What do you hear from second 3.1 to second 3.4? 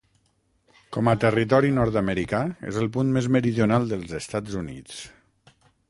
més